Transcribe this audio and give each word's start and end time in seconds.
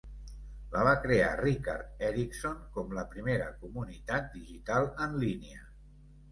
La 0.69 0.85
va 0.87 0.93
crear 1.03 1.27
Rickard 1.41 2.01
Eriksson 2.07 2.57
com 2.79 2.97
la 3.01 3.05
primera 3.13 3.53
comunitat 3.61 4.29
digital 4.41 4.93
en 5.07 5.17
línia. 5.29 5.65